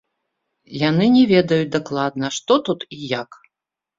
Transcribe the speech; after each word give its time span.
Яны 0.89 1.05
не 1.15 1.19
ведаюць 1.33 1.69
дакладна, 1.75 2.31
што 2.37 2.53
тут 2.69 2.79
і 3.01 3.05
як. 3.21 3.29